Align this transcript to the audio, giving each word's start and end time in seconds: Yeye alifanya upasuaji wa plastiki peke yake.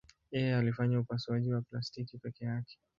Yeye 0.31 0.55
alifanya 0.55 0.99
upasuaji 0.99 1.53
wa 1.53 1.61
plastiki 1.61 2.17
peke 2.17 2.45
yake. 2.45 2.77